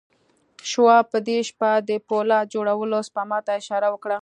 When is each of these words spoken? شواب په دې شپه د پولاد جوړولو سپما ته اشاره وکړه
شواب 0.71 1.05
په 1.13 1.19
دې 1.27 1.37
شپه 1.49 1.71
د 1.89 1.91
پولاد 2.07 2.45
جوړولو 2.53 2.97
سپما 3.07 3.39
ته 3.45 3.51
اشاره 3.61 3.87
وکړه 3.91 4.09